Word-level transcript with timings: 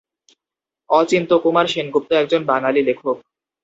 অচিন্ত্যকুমার 0.89 1.65
সেনগুপ্ত 1.67 2.09
একজন 2.13 2.41
বাঙালি 2.45 2.81
লেখক। 2.83 3.17